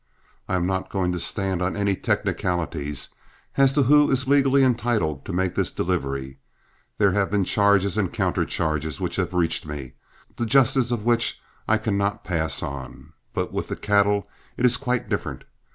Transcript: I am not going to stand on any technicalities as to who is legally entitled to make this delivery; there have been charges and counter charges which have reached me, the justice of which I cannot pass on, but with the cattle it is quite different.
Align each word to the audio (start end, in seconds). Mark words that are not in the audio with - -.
I 0.47 0.55
am 0.55 0.65
not 0.65 0.89
going 0.89 1.11
to 1.11 1.19
stand 1.19 1.61
on 1.61 1.77
any 1.77 1.95
technicalities 1.95 3.09
as 3.55 3.73
to 3.73 3.83
who 3.83 4.09
is 4.09 4.27
legally 4.27 4.63
entitled 4.63 5.25
to 5.25 5.31
make 5.31 5.53
this 5.53 5.71
delivery; 5.71 6.39
there 6.97 7.11
have 7.11 7.29
been 7.29 7.43
charges 7.43 7.99
and 7.99 8.11
counter 8.11 8.43
charges 8.43 8.99
which 8.99 9.17
have 9.17 9.35
reached 9.35 9.67
me, 9.67 9.93
the 10.37 10.47
justice 10.47 10.89
of 10.89 11.05
which 11.05 11.39
I 11.67 11.77
cannot 11.77 12.23
pass 12.23 12.63
on, 12.63 13.13
but 13.35 13.53
with 13.53 13.67
the 13.67 13.75
cattle 13.75 14.27
it 14.57 14.65
is 14.65 14.75
quite 14.75 15.07
different. 15.07 15.43